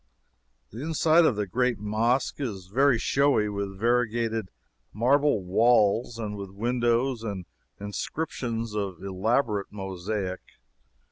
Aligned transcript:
The 0.71 0.81
inside 0.81 1.25
of 1.25 1.35
the 1.35 1.45
great 1.45 1.77
mosque 1.77 2.39
is 2.39 2.65
very 2.69 2.97
showy 2.97 3.49
with 3.49 3.77
variegated 3.77 4.49
marble 4.91 5.43
walls 5.43 6.17
and 6.17 6.35
with 6.35 6.49
windows 6.49 7.21
and 7.21 7.45
inscriptions 7.79 8.73
of 8.73 9.03
elaborate 9.03 9.71
mosaic. 9.71 10.41